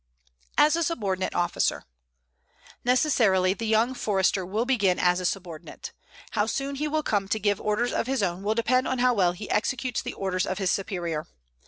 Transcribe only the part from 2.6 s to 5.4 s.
Necessarily the young Forester will begin as a